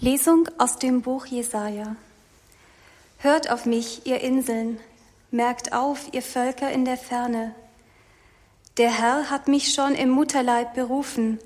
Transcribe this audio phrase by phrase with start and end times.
[0.00, 1.96] Lesung aus dem Buch Jesaja.
[3.16, 4.78] Hört auf mich, ihr Inseln,
[5.32, 7.52] merkt auf, ihr Völker in der Ferne.
[8.76, 11.40] Der Herr hat mich schon im Mutterleib berufen.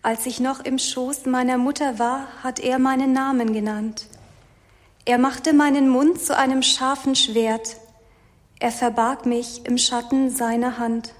[0.00, 4.06] Als ich noch im Schoß meiner Mutter war, hat er meinen Namen genannt.
[5.04, 7.76] Er machte meinen Mund zu einem scharfen Schwert.
[8.60, 11.12] Er verbarg mich im Schatten seiner Hand.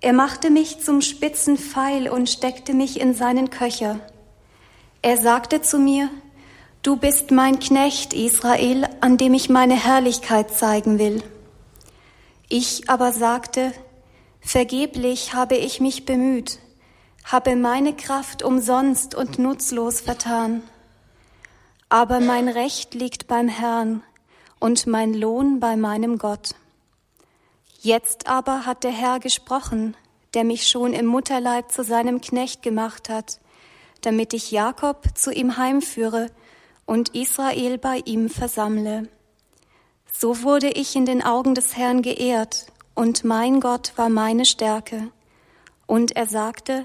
[0.00, 4.00] Er machte mich zum spitzen Pfeil und steckte mich in seinen Köcher.
[5.04, 6.08] Er sagte zu mir,
[6.82, 11.22] Du bist mein Knecht, Israel, an dem ich meine Herrlichkeit zeigen will.
[12.48, 13.74] Ich aber sagte,
[14.40, 16.58] Vergeblich habe ich mich bemüht,
[17.22, 20.62] habe meine Kraft umsonst und nutzlos vertan.
[21.90, 24.02] Aber mein Recht liegt beim Herrn
[24.58, 26.54] und mein Lohn bei meinem Gott.
[27.82, 29.98] Jetzt aber hat der Herr gesprochen,
[30.32, 33.38] der mich schon im Mutterleib zu seinem Knecht gemacht hat
[34.04, 36.30] damit ich Jakob zu ihm heimführe
[36.86, 39.08] und Israel bei ihm versammle.
[40.12, 45.08] So wurde ich in den Augen des Herrn geehrt, und mein Gott war meine Stärke.
[45.86, 46.84] Und er sagte,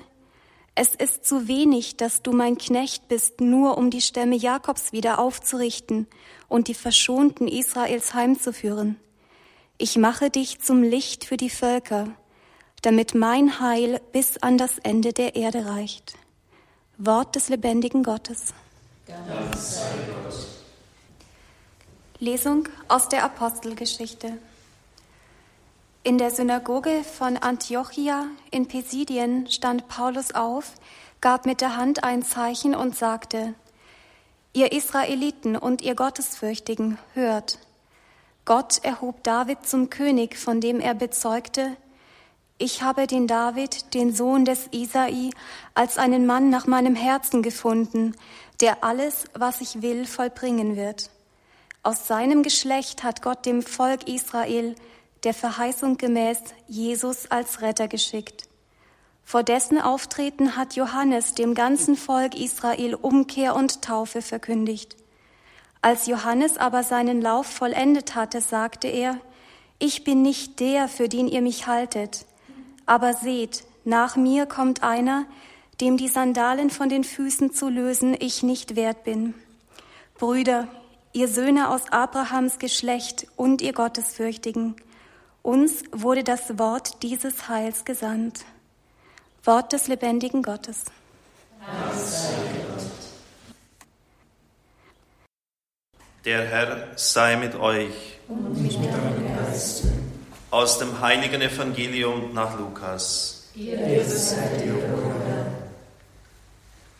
[0.73, 5.19] es ist zu wenig, dass du mein Knecht bist, nur um die Stämme Jakobs wieder
[5.19, 6.07] aufzurichten
[6.47, 8.97] und die Verschonten Israels heimzuführen.
[9.77, 12.07] Ich mache dich zum Licht für die Völker,
[12.81, 16.15] damit mein Heil bis an das Ende der Erde reicht.
[17.01, 18.53] Wort des lebendigen Gottes.
[22.19, 24.37] Lesung aus der Apostelgeschichte.
[26.03, 30.73] In der Synagoge von Antiochia in Pisidien stand Paulus auf,
[31.21, 33.53] gab mit der Hand ein Zeichen und sagte,
[34.51, 37.59] Ihr Israeliten und ihr Gottesfürchtigen, hört.
[38.43, 41.77] Gott erhob David zum König, von dem er bezeugte,
[42.59, 45.31] ich habe den David, den Sohn des Isai,
[45.73, 48.13] als einen Mann nach meinem Herzen gefunden,
[48.59, 51.09] der alles, was ich will, vollbringen wird.
[51.83, 54.75] Aus seinem Geschlecht hat Gott dem Volk Israel
[55.23, 58.43] der Verheißung gemäß Jesus als Retter geschickt.
[59.23, 64.97] Vor dessen Auftreten hat Johannes dem ganzen Volk Israel Umkehr und Taufe verkündigt.
[65.81, 69.17] Als Johannes aber seinen Lauf vollendet hatte, sagte er,
[69.77, 72.25] ich bin nicht der, für den ihr mich haltet.
[72.89, 75.27] Aber seht, nach mir kommt einer,
[75.79, 79.35] dem die Sandalen von den Füßen zu lösen ich nicht wert bin.
[80.17, 80.67] Brüder,
[81.13, 84.75] ihr Söhne aus Abrahams Geschlecht und ihr Gottesfürchtigen,
[85.43, 88.39] uns wurde das Wort dieses Heils gesandt.
[89.43, 90.85] Wort des lebendigen Gottes.
[96.25, 98.19] Der Herr sei mit euch.
[98.27, 99.88] Und mit deinem Geiste.
[100.51, 103.49] Aus dem heiligen Evangelium nach Lukas.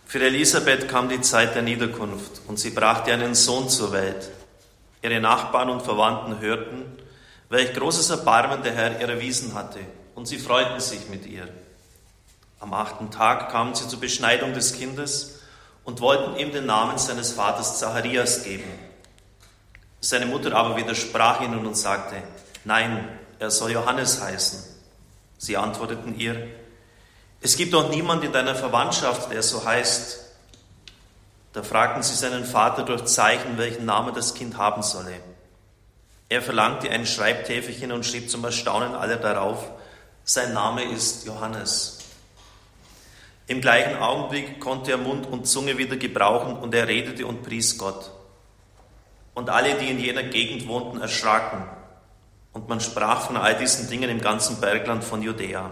[0.06, 4.30] Für Elisabeth kam die Zeit der Niederkunft und sie brachte einen Sohn zur Welt.
[5.02, 6.86] Ihre Nachbarn und Verwandten hörten,
[7.50, 9.80] welch großes Erbarmen der Herr ihr erwiesen hatte,
[10.14, 11.48] und sie freuten sich mit ihr.
[12.60, 15.40] Am achten Tag kamen sie zur Beschneidung des Kindes
[15.86, 18.70] und wollten ihm den Namen seines Vaters Zacharias geben.
[20.02, 22.22] Seine Mutter aber widersprach ihnen und sagte,
[22.64, 24.64] Nein, er soll Johannes heißen.
[25.38, 26.50] Sie antworteten ihr,
[27.42, 30.20] es gibt doch niemand in deiner Verwandtschaft, der so heißt.
[31.54, 35.14] Da fragten sie seinen Vater durch Zeichen, welchen Namen das Kind haben solle.
[36.28, 39.66] Er verlangte ein Schreibtäfelchen und schrieb zum Erstaunen aller darauf,
[40.26, 42.00] sein Name ist Johannes.
[43.48, 47.78] Im gleichen Augenblick konnte er Mund und Zunge wieder gebrauchen und er redete und pries
[47.78, 48.12] Gott.
[49.34, 51.79] Und alle, die in jener Gegend wohnten, erschraken
[52.54, 55.70] und man sprach von all diesen Dingen im ganzen Bergland von Judäa.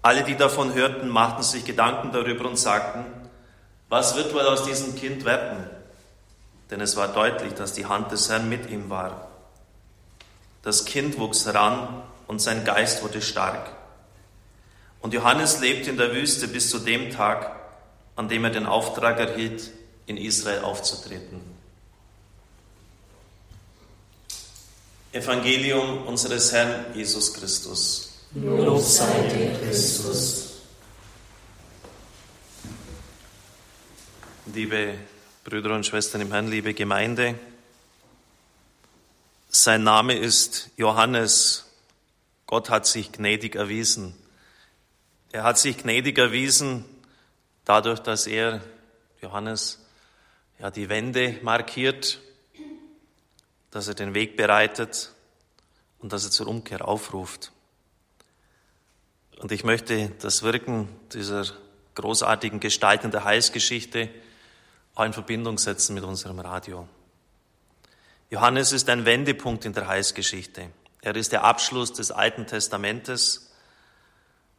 [0.00, 3.04] Alle, die davon hörten, machten sich Gedanken darüber und sagten,
[3.88, 5.68] was wird wohl aus diesem Kind werden?
[6.70, 9.28] Denn es war deutlich, dass die Hand des Herrn mit ihm war.
[10.62, 13.70] Das Kind wuchs heran und sein Geist wurde stark.
[15.00, 17.54] Und Johannes lebte in der Wüste bis zu dem Tag,
[18.16, 19.70] an dem er den Auftrag erhielt,
[20.06, 21.51] in Israel aufzutreten.
[25.12, 28.14] Evangelium unseres Herrn Jesus Christus.
[28.34, 30.54] Lob sei dir, Christus.
[34.54, 34.94] Liebe
[35.44, 37.34] Brüder und Schwestern im Herrn, liebe Gemeinde,
[39.50, 41.66] sein Name ist Johannes.
[42.46, 44.14] Gott hat sich gnädig erwiesen.
[45.30, 46.86] Er hat sich gnädig erwiesen
[47.66, 48.62] dadurch, dass er,
[49.20, 49.78] Johannes,
[50.58, 52.18] ja, die Wende markiert
[53.72, 55.12] dass er den Weg bereitet
[55.98, 57.50] und dass er zur Umkehr aufruft.
[59.40, 61.46] Und ich möchte das Wirken dieser
[61.94, 64.08] großartigen Gestalten der Heilsgeschichte
[64.94, 66.86] auch in Verbindung setzen mit unserem Radio.
[68.30, 70.70] Johannes ist ein Wendepunkt in der Heilsgeschichte.
[71.00, 73.52] Er ist der Abschluss des Alten Testamentes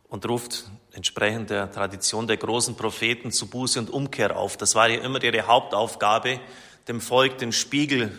[0.09, 4.57] und ruft entsprechend der Tradition der großen Propheten zu Buße und Umkehr auf.
[4.57, 6.39] Das war ja immer ihre Hauptaufgabe,
[6.87, 8.11] dem Volk den Spiegel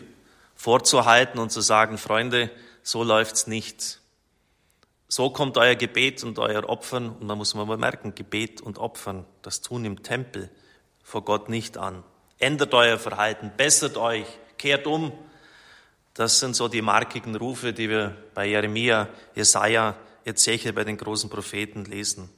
[0.54, 2.50] vorzuhalten und zu sagen, Freunde,
[2.82, 4.00] so läuft's nicht.
[5.08, 8.78] So kommt euer Gebet und euer Opfern, und da muss man mal merken, Gebet und
[8.78, 10.50] Opfern, das tun im Tempel
[11.02, 12.02] vor Gott nicht an.
[12.38, 14.26] Ändert euer Verhalten, bessert euch,
[14.58, 15.12] kehrt um.
[16.14, 21.28] Das sind so die markigen Rufe, die wir bei Jeremia, Jesaja, Ezechiel bei den großen
[21.28, 22.30] Propheten lesen.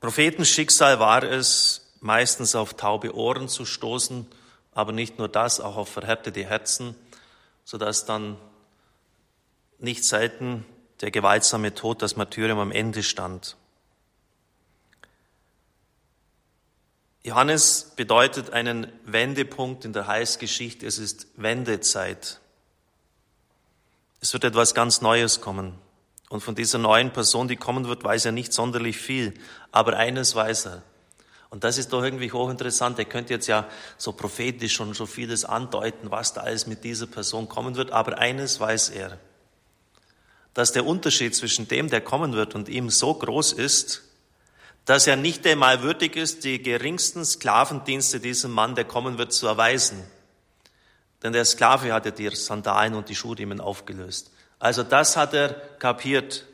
[0.00, 4.26] Prophetenschicksal war es, meistens auf taube Ohren zu stoßen,
[4.74, 6.94] aber nicht nur das, auch auf verhärtete Herzen,
[7.64, 8.36] sodass dann
[9.78, 10.64] nicht selten
[11.00, 13.56] der gewaltsame Tod, das Martyrium am Ende stand.
[17.22, 20.86] Johannes bedeutet einen Wendepunkt in der Heilsgeschichte.
[20.86, 22.40] Es ist Wendezeit.
[24.20, 25.74] Es wird etwas ganz Neues kommen.
[26.28, 29.34] Und von dieser neuen Person, die kommen wird, weiß er nicht sonderlich viel.
[29.72, 30.82] Aber eines weiß er.
[31.54, 32.98] Und das ist doch irgendwie hochinteressant.
[32.98, 37.06] Er könnte jetzt ja so prophetisch schon so vieles andeuten, was da alles mit dieser
[37.06, 37.92] Person kommen wird.
[37.92, 39.18] Aber eines weiß er
[40.54, 44.02] dass der Unterschied zwischen dem, der kommen wird, und ihm so groß ist,
[44.84, 49.46] dass er nicht einmal würdig ist, die geringsten Sklavendienste diesem Mann, der kommen wird, zu
[49.46, 50.02] erweisen.
[51.22, 54.30] Denn der Sklave hat ja die Sandalen und die Schuhriemen aufgelöst.
[54.58, 56.46] Also das hat er kapiert.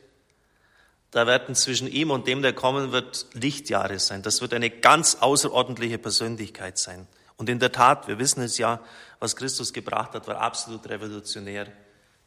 [1.11, 4.23] Da werden zwischen ihm und dem, der kommen wird, Lichtjahre sein.
[4.23, 7.09] Das wird eine ganz außerordentliche Persönlichkeit sein.
[7.37, 8.81] Und in der Tat, wir wissen es ja,
[9.19, 11.73] was Christus gebracht hat, war absolut revolutionär.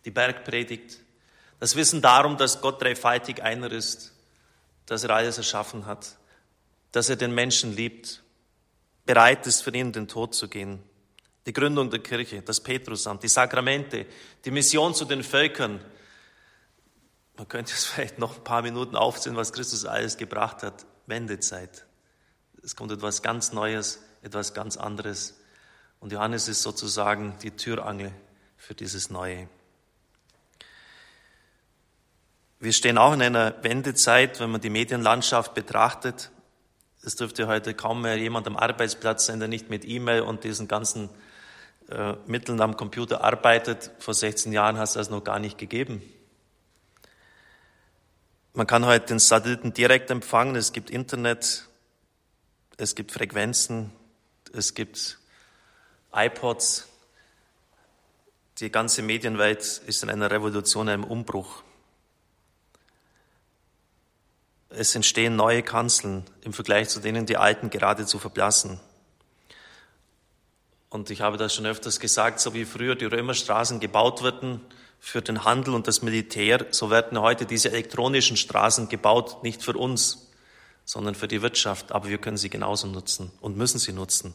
[0.06, 0.98] Die Bergpredigt,
[1.60, 4.14] das Wissen darum, dass Gott dreifaltig einer ist,
[4.86, 6.18] dass er alles erschaffen hat,
[6.92, 8.22] dass er den Menschen liebt,
[9.06, 10.84] bereit ist, für ihn den Tod zu gehen.
[11.46, 14.06] Die Gründung der Kirche, das Petrusamt, die Sakramente,
[14.46, 15.84] die Mission zu den Völkern.
[17.38, 20.86] Man könnte jetzt vielleicht noch ein paar Minuten aufzählen, was Christus alles gebracht hat.
[21.06, 21.86] Wendezeit.
[22.64, 25.40] Es kommt etwas ganz Neues, etwas ganz anderes.
[26.00, 28.12] Und Johannes ist sozusagen die Türangel
[28.58, 29.50] für dieses Neue.
[32.60, 36.32] Wir stehen auch in einer Wendezeit, wenn man die Medienlandschaft betrachtet.
[37.04, 40.70] Es dürfte heute kaum mehr jemand am Arbeitsplatz sein, der nicht mit E-Mail und diesen
[40.70, 41.10] ganzen
[41.90, 43.92] äh, Mitteln am Computer arbeitet.
[44.00, 46.02] Vor 16 Jahren hat es das noch gar nicht gegeben.
[48.56, 50.56] Man kann heute den Satelliten direkt empfangen.
[50.56, 51.68] Es gibt Internet,
[52.78, 53.92] es gibt Frequenzen,
[54.54, 55.18] es gibt
[56.14, 56.88] iPods.
[58.60, 61.64] Die ganze Medienwelt ist in einer Revolution, einem Umbruch.
[64.70, 68.80] Es entstehen neue Kanzeln im Vergleich zu denen die alten geradezu verblassen.
[70.92, 74.62] Und ich habe das schon öfters gesagt, so wie früher die Römerstraßen gebaut wurden
[75.06, 79.74] für den Handel und das Militär, so werden heute diese elektronischen Straßen gebaut, nicht für
[79.74, 80.32] uns,
[80.86, 81.92] sondern für die Wirtschaft.
[81.92, 84.34] Aber wir können sie genauso nutzen und müssen sie nutzen.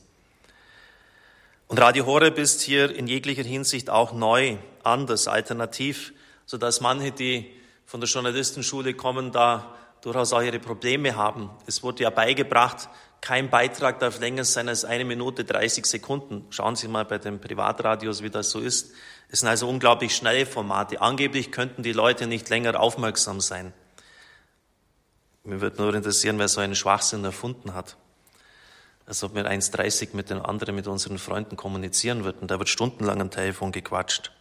[1.69, 6.13] Und Radio Horeb ist hier in jeglicher Hinsicht auch neu, anders, alternativ,
[6.45, 7.51] so dass manche, die
[7.87, 11.49] von der Journalistenschule kommen, da durchaus auch ihre Probleme haben.
[11.67, 16.47] Es wurde ja beigebracht, kein Beitrag darf länger sein als eine Minute 30 Sekunden.
[16.51, 18.93] Schauen Sie mal bei den Privatradios, wie das so ist.
[19.29, 21.01] Es sind also unglaublich schnelle Formate.
[21.01, 23.73] Angeblich könnten die Leute nicht länger aufmerksam sein.
[25.45, 27.97] Mir würde nur interessieren, wer so einen Schwachsinn erfunden hat.
[29.07, 32.47] Als ob wir 1,30 mit den anderen, mit unseren Freunden kommunizieren würden.
[32.47, 34.33] Da wird stundenlang am Telefon gequatscht.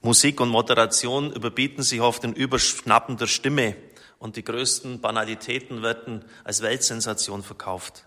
[0.00, 3.76] Musik und Moderation überbieten sich auf den Überschnappen der Stimme
[4.22, 8.04] und die größten Banalitäten werden als Weltsensation verkauft.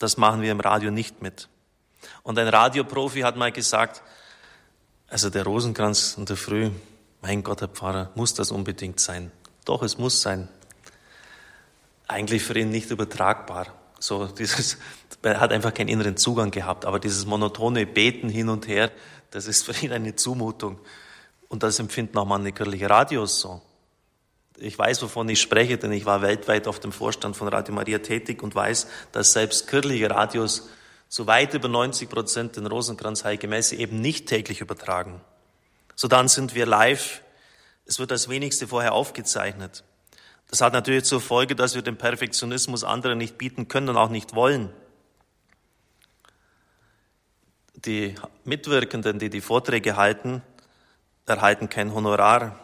[0.00, 1.48] Das machen wir im Radio nicht mit.
[2.24, 4.02] Und ein Radioprofi hat mal gesagt,
[5.06, 6.70] also der Rosenkranz in der Früh,
[7.22, 9.30] mein Gott, Herr Pfarrer, muss das unbedingt sein?
[9.64, 10.48] Doch, es muss sein.
[12.08, 13.68] Eigentlich für ihn nicht übertragbar.
[14.00, 14.76] So dieses,
[15.22, 18.90] er hat einfach keinen inneren Zugang gehabt, aber dieses monotone Beten hin und her,
[19.30, 20.80] das ist für ihn eine Zumutung.
[21.48, 23.62] Und das empfinden auch manche Radios so.
[24.56, 27.98] Ich weiß, wovon ich spreche, denn ich war weltweit auf dem Vorstand von Radio Maria
[27.98, 30.68] tätig und weiß, dass selbst kirchliche Radios
[31.08, 35.20] so weit über 90 Prozent den Rosenkranz Heilige Messe eben nicht täglich übertragen.
[35.96, 37.22] So dann sind wir live.
[37.84, 39.84] Es wird das wenigste vorher aufgezeichnet.
[40.48, 44.10] Das hat natürlich zur Folge, dass wir den Perfektionismus anderer nicht bieten können und auch
[44.10, 44.70] nicht wollen.
[47.74, 50.42] Die Mitwirkenden, die die Vorträge halten,
[51.26, 52.63] erhalten kein Honorar.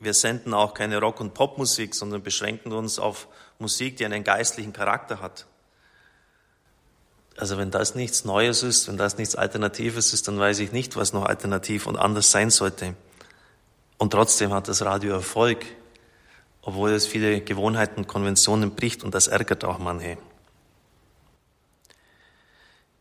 [0.00, 3.26] Wir senden auch keine Rock- und Popmusik, sondern beschränken uns auf
[3.58, 5.46] Musik, die einen geistlichen Charakter hat.
[7.36, 10.96] Also wenn das nichts Neues ist, wenn das nichts Alternatives ist, dann weiß ich nicht,
[10.96, 12.94] was noch alternativ und anders sein sollte.
[13.96, 15.64] Und trotzdem hat das Radio Erfolg,
[16.62, 20.18] obwohl es viele Gewohnheiten und Konventionen bricht und das ärgert auch manche.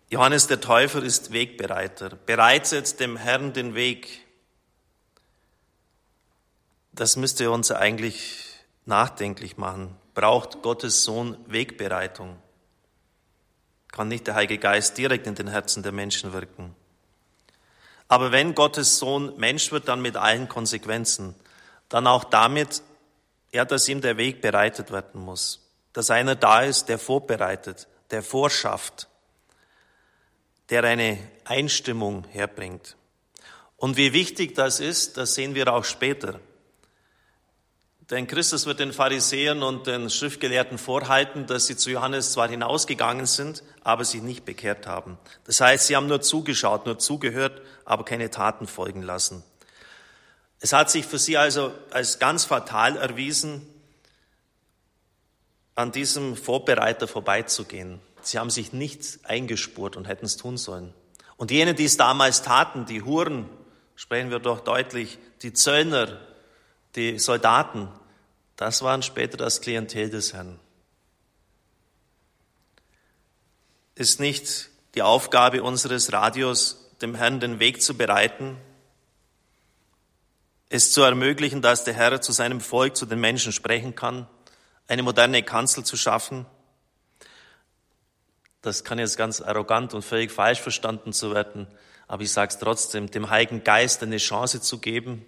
[0.10, 4.27] Johannes der Täufer ist Wegbereiter, bereitet dem Herrn den Weg.
[6.98, 8.44] Das müsste uns eigentlich
[8.86, 9.96] nachdenklich machen.
[10.16, 12.38] Braucht Gottes Sohn Wegbereitung?
[13.92, 16.76] kann nicht der Heilige Geist direkt in den Herzen der Menschen wirken.
[18.08, 21.36] Aber wenn Gottes Sohn Mensch wird, dann mit allen Konsequenzen.
[21.90, 22.82] Dann auch damit,
[23.52, 25.68] ja, dass ihm der Weg bereitet werden muss.
[25.94, 29.08] Dass einer da ist, der vorbereitet, der vorschafft,
[30.70, 32.96] der eine Einstimmung herbringt.
[33.78, 36.40] Und wie wichtig das ist, das sehen wir auch später.
[38.10, 43.26] Denn Christus wird den Pharisäern und den Schriftgelehrten vorhalten, dass sie zu Johannes zwar hinausgegangen
[43.26, 45.18] sind, aber sich nicht bekehrt haben.
[45.44, 49.44] Das heißt, sie haben nur zugeschaut, nur zugehört, aber keine Taten folgen lassen.
[50.62, 53.68] Es hat sich für sie also als ganz fatal erwiesen,
[55.76, 58.00] an diesem Vorbereiter vorbeizugehen.
[58.22, 60.94] Sie haben sich nicht eingespurt und hätten es tun sollen.
[61.36, 63.48] Und jene, die es damals taten, die Huren,
[63.96, 66.20] sprechen wir doch deutlich, die Zöllner,
[66.98, 67.88] die Soldaten,
[68.56, 70.60] das waren später das Klientel des Herrn.
[73.96, 78.58] Ist nicht die Aufgabe unseres Radios, dem Herrn den Weg zu bereiten,
[80.70, 84.28] es zu ermöglichen, dass der Herr zu seinem Volk, zu den Menschen sprechen kann,
[84.88, 86.46] eine moderne Kanzel zu schaffen?
[88.64, 91.68] Das kann jetzt ganz arrogant und völlig falsch verstanden zu werden,
[92.08, 95.26] aber ich sage es trotzdem, dem Heiligen Geist eine Chance zu geben,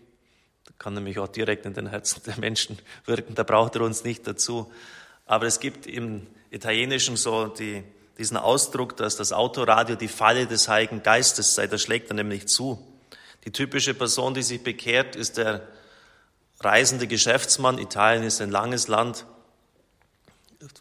[0.77, 4.27] kann nämlich auch direkt in den Herzen der Menschen wirken, da braucht er uns nicht
[4.27, 4.71] dazu.
[5.25, 7.83] Aber es gibt im Italienischen so die,
[8.17, 12.47] diesen Ausdruck, dass das Autoradio die Falle des Heiligen Geistes sei, das schlägt er nämlich
[12.47, 12.85] zu.
[13.45, 15.67] Die typische Person, die sich bekehrt, ist der
[16.59, 17.79] reisende Geschäftsmann.
[17.79, 19.25] Italien ist ein langes Land.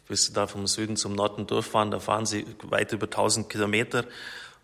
[0.07, 4.03] Bis Sie da vom Süden zum Norden durchfahren, da fahren Sie weit über 1000 Kilometer.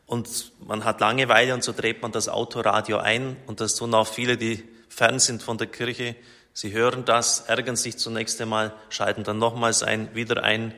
[0.06, 3.38] Und man hat Langeweile und so dreht man das Autoradio ein.
[3.48, 4.64] Und das tun auch viele, die
[4.96, 6.16] fern sind von der Kirche.
[6.54, 10.74] Sie hören das, ärgern sich zunächst einmal, schalten dann nochmals ein, wieder ein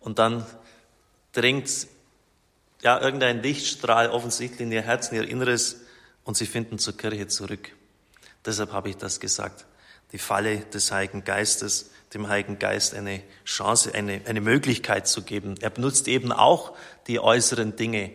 [0.00, 0.46] und dann
[1.32, 1.68] dringt
[2.80, 5.82] ja irgendein Lichtstrahl offensichtlich in ihr Herz, in ihr Inneres
[6.24, 7.70] und sie finden zur Kirche zurück.
[8.46, 9.66] Deshalb habe ich das gesagt.
[10.12, 15.56] Die Falle des Heiligen Geistes, dem Heiligen Geist eine Chance, eine, eine Möglichkeit zu geben.
[15.60, 16.74] Er benutzt eben auch
[17.06, 18.12] die äußeren Dinge,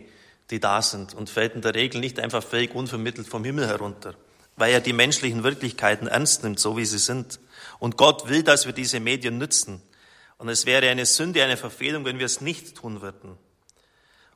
[0.50, 4.16] die da sind und fällt in der Regel nicht einfach völlig unvermittelt vom Himmel herunter
[4.56, 7.40] weil er die menschlichen Wirklichkeiten ernst nimmt, so wie sie sind.
[7.78, 9.82] Und Gott will, dass wir diese Medien nützen.
[10.38, 13.38] Und es wäre eine Sünde, eine Verfehlung, wenn wir es nicht tun würden.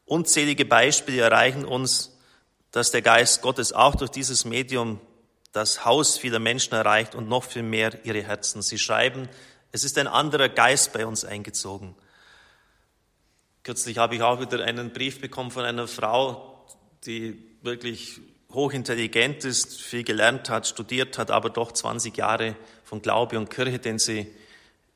[0.05, 2.17] Unzählige Beispiele erreichen uns,
[2.71, 5.01] dass der Geist Gottes auch durch dieses Medium
[5.53, 8.63] das Haus vieler Menschen erreicht und noch viel mehr ihre Herzen.
[8.63, 9.29] Sie schreiben,
[9.73, 11.95] es ist ein anderer Geist bei uns eingezogen.
[13.63, 16.67] Kürzlich habe ich auch wieder einen Brief bekommen von einer Frau,
[17.05, 18.21] die wirklich
[18.53, 23.79] hochintelligent ist, viel gelernt hat, studiert hat, aber doch 20 Jahre von Glaube und Kirche,
[23.79, 24.27] den sie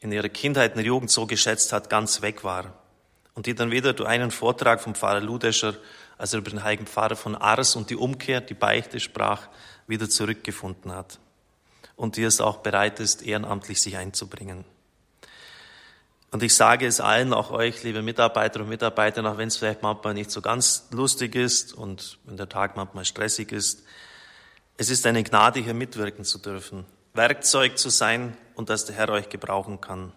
[0.00, 2.74] in ihrer Kindheit und Jugend so geschätzt hat, ganz weg war.
[3.34, 5.74] Und die dann wieder durch einen Vortrag vom Pfarrer Ludescher,
[6.18, 9.48] also über den heiligen Pfarrer von Ars und die Umkehr, die Beichte sprach,
[9.86, 11.18] wieder zurückgefunden hat.
[11.96, 14.64] Und die es auch bereit ist, ehrenamtlich sich einzubringen.
[16.32, 19.82] Und ich sage es allen, auch euch, liebe Mitarbeiter und Mitarbeiter, auch wenn es vielleicht
[19.82, 23.82] manchmal nicht so ganz lustig ist und wenn der Tag manchmal stressig ist,
[24.78, 29.10] es ist eine Gnade, hier mitwirken zu dürfen, Werkzeug zu sein und dass der Herr
[29.10, 30.12] euch gebrauchen kann.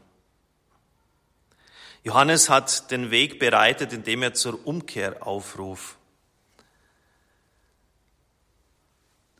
[2.06, 5.98] Johannes hat den Weg bereitet, indem er zur Umkehr aufruft.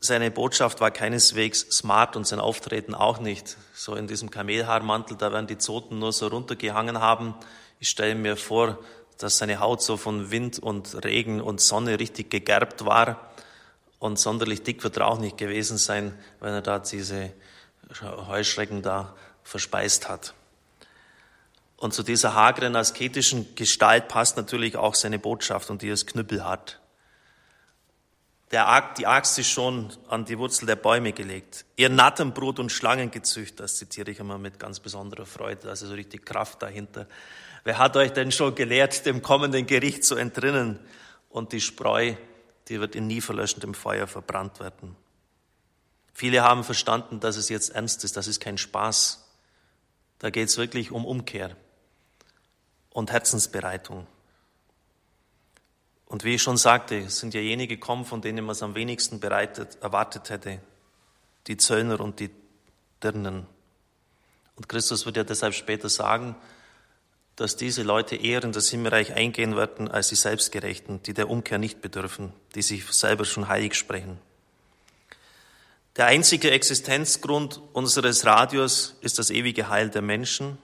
[0.06, 3.56] Seine Botschaft war keineswegs smart und sein Auftreten auch nicht.
[3.74, 7.34] So in diesem Kamelhaarmantel, da werden die Zoten nur so runtergehangen haben.
[7.80, 8.78] Ich stelle mir vor,
[9.18, 13.32] dass seine Haut so von Wind und Regen und Sonne richtig gegerbt war.
[13.98, 17.32] Und sonderlich dick wird er auch nicht gewesen sein, wenn er da diese
[18.28, 20.34] Heuschrecken da verspeist hat.
[21.78, 26.78] Und zu dieser hageren, asketischen Gestalt passt natürlich auch seine Botschaft und die ist knüppelhart.
[28.52, 31.64] Der, die Axt ist schon an die Wurzel der Bäume gelegt.
[31.76, 36.24] Ihr Natternbrot und Schlangengezücht, das zitiere ich immer mit ganz besonderer Freude, also so richtig
[36.24, 37.08] Kraft dahinter.
[37.64, 40.78] Wer hat euch denn schon gelehrt, dem kommenden Gericht zu entrinnen?
[41.28, 42.14] Und die Spreu,
[42.68, 44.96] die wird in nie verlöschendem Feuer verbrannt werden.
[46.14, 49.28] Viele haben verstanden, dass es jetzt ernst ist, das ist kein Spaß.
[50.18, 51.56] Da geht es wirklich um Umkehr
[52.90, 54.06] und Herzensbereitung.
[56.06, 59.20] Und wie ich schon sagte, sind ja jene gekommen, von denen man es am wenigsten
[59.20, 60.60] bereitet, erwartet hätte.
[61.48, 62.30] Die Zöllner und die
[63.02, 63.46] Dirnen.
[64.54, 66.36] Und Christus wird ja deshalb später sagen,
[67.34, 71.58] dass diese Leute eher in das Himmelreich eingehen werden als die Selbstgerechten, die der Umkehr
[71.58, 74.18] nicht bedürfen, die sich selber schon heilig sprechen.
[75.96, 80.58] Der einzige Existenzgrund unseres Radios ist das ewige Heil der Menschen.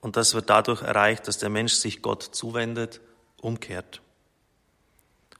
[0.00, 3.00] Und das wird dadurch erreicht, dass der Mensch sich Gott zuwendet,
[3.40, 4.00] umkehrt.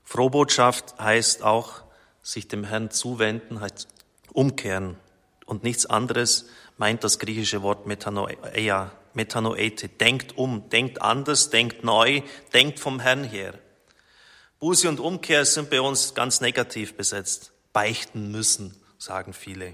[0.07, 1.81] Frohbotschaft heißt auch,
[2.23, 3.89] sich dem Herrn zuwenden, heißt
[4.31, 4.95] umkehren.
[5.45, 6.45] Und nichts anderes
[6.77, 9.89] meint das griechische Wort Metanoia, Metanoete.
[9.89, 12.21] Denkt um, denkt anders, denkt neu,
[12.53, 13.53] denkt vom Herrn her.
[14.61, 17.51] Buße und Umkehr sind bei uns ganz negativ besetzt.
[17.73, 19.73] Beichten müssen, sagen viele.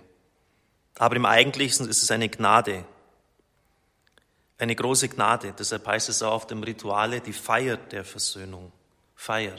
[0.98, 2.86] Aber im Eigentlichen ist es eine Gnade.
[4.58, 5.54] Eine große Gnade.
[5.58, 8.72] Deshalb heißt es auch auf dem Rituale die Feier der Versöhnung.
[9.16, 9.54] Feier.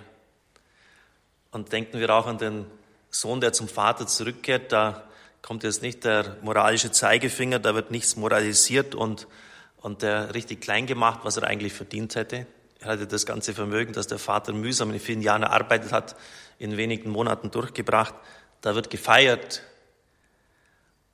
[1.55, 2.67] Und denken wir auch an den
[3.11, 4.73] Sohn, der zum Vater zurückkehrt.
[4.73, 5.05] Da
[5.41, 9.29] kommt jetzt nicht der moralische Zeigefinger, da wird nichts moralisiert und,
[9.77, 12.49] und der richtig klein gemacht, was er eigentlich verdient hätte.
[12.81, 16.17] Er hatte das ganze Vermögen, das der Vater mühsam in vielen Jahren erarbeitet hat,
[16.59, 18.15] in wenigen Monaten durchgebracht.
[18.61, 19.63] Da wird gefeiert.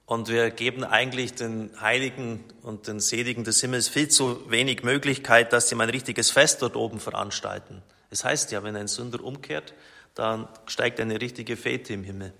[0.06, 5.52] Und wir geben eigentlich den Heiligen und den Seligen des Himmels viel zu wenig Möglichkeit,
[5.52, 7.82] dass sie mal ein richtiges Fest dort oben veranstalten.
[8.08, 9.74] Es heißt ja, wenn ein Sünder umkehrt,
[10.20, 12.34] dann steigt eine richtige Fete im Himmel.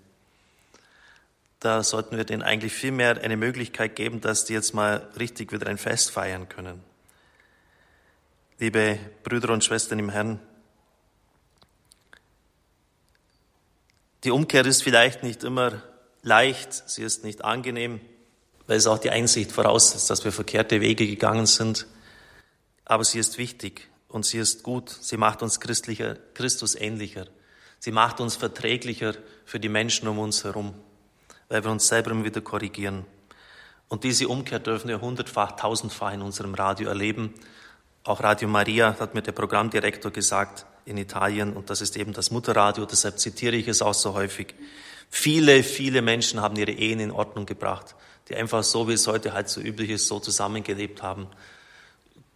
[1.61, 5.51] Da sollten wir denen eigentlich viel mehr eine Möglichkeit geben, dass die jetzt mal richtig
[5.51, 6.83] wieder ein Fest feiern können.
[8.59, 10.41] Liebe Brüder und Schwestern im Herrn,
[14.25, 15.83] die Umkehr ist vielleicht nicht immer
[16.21, 17.99] leicht, sie ist nicht angenehm,
[18.67, 21.87] weil es auch die Einsicht voraussetzt, dass wir verkehrte Wege gegangen sind.
[22.85, 24.91] Aber sie ist wichtig und sie ist gut.
[24.91, 27.27] Sie macht uns christlicher, Christus ähnlicher.
[27.81, 29.15] Sie macht uns verträglicher
[29.47, 30.75] für die Menschen um uns herum,
[31.49, 33.07] weil wir uns selber immer wieder korrigieren.
[33.89, 37.33] Und diese Umkehr dürfen wir hundertfach, tausendfach in unserem Radio erleben.
[38.05, 42.31] Auch Radio Maria hat mir der Programmdirektor gesagt in Italien, und das ist eben das
[42.31, 44.55] Mutterradio, deshalb zitiere ich es auch so häufig.
[45.09, 47.95] Viele, viele Menschen haben ihre Ehen in Ordnung gebracht,
[48.29, 51.29] die einfach so, wie es heute halt so üblich ist, so zusammengelebt haben,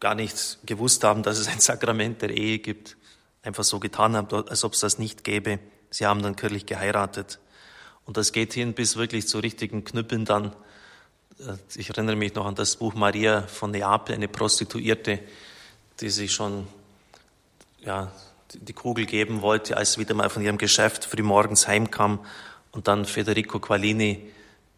[0.00, 2.96] gar nicht gewusst haben, dass es ein Sakrament der Ehe gibt
[3.44, 5.60] einfach so getan haben, als ob es das nicht gäbe.
[5.90, 7.38] Sie haben dann kirchlich geheiratet.
[8.06, 10.56] Und das geht hin bis wirklich zu richtigen Knüppeln dann.
[11.38, 15.20] Äh, ich erinnere mich noch an das Buch Maria von Neapel, eine Prostituierte,
[16.00, 16.66] die sich schon
[17.80, 18.10] ja,
[18.52, 22.24] die Kugel geben wollte, als sie wieder mal von ihrem Geschäft frühmorgens heimkam.
[22.72, 24.32] Und dann Federico Qualini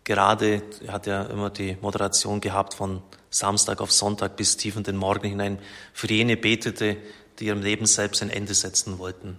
[0.05, 4.83] gerade, er hat ja immer die Moderation gehabt von Samstag auf Sonntag bis tief in
[4.83, 5.59] den Morgen hinein,
[5.93, 6.97] für jene betete,
[7.38, 9.38] die ihrem Leben selbst ein Ende setzen wollten.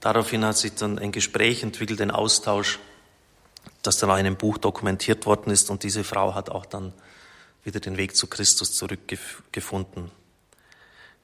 [0.00, 2.78] Daraufhin hat sich dann ein Gespräch entwickelt, ein Austausch,
[3.82, 6.92] das dann auch in einem Buch dokumentiert worden ist und diese Frau hat auch dann
[7.64, 10.10] wieder den Weg zu Christus zurückgefunden.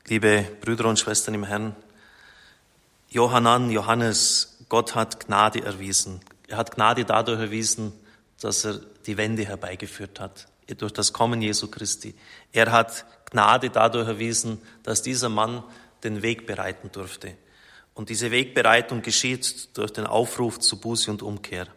[0.07, 1.74] Liebe Brüder und Schwestern im Herrn,
[3.09, 6.20] Johannan, Johannes, Gott hat Gnade erwiesen.
[6.48, 7.92] Er hat Gnade dadurch erwiesen,
[8.40, 10.48] dass er die Wende herbeigeführt hat,
[10.79, 12.14] durch das Kommen Jesu Christi.
[12.53, 15.62] Er hat Gnade dadurch erwiesen, dass dieser Mann
[16.03, 17.37] den Weg bereiten durfte.
[17.94, 21.68] Und diese Wegbereitung geschieht durch den Aufruf zu Buße und Umkehr.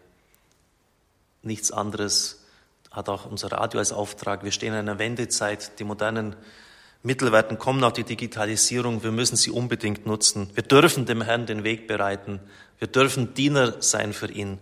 [1.43, 2.43] Nichts anderes
[2.91, 4.43] hat auch unser Radio als Auftrag.
[4.43, 5.80] Wir stehen in einer Wendezeit.
[5.80, 6.36] Die modernen
[7.04, 9.04] Mittel werden kommen, auch die Digitalisierung.
[9.04, 10.50] Wir müssen sie unbedingt nutzen.
[10.56, 12.39] Wir dürfen dem Herrn den Weg bereiten.
[12.80, 14.60] Wir dürfen Diener sein für ihn.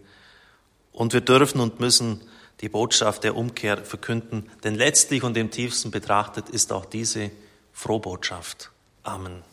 [0.91, 2.21] Und wir dürfen und müssen
[2.61, 7.31] die Botschaft der Umkehr verkünden, denn letztlich und im tiefsten betrachtet ist auch diese
[7.73, 8.71] Frohbotschaft.
[9.03, 9.43] Amen.